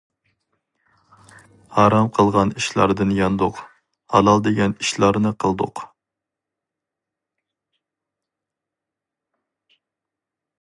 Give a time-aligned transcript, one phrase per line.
[1.79, 3.59] ھارام قىلغان ئىشلاردىن ياندۇق،
[4.15, 5.85] ھالال دېگەن ئىشلارنى قىلدۇق.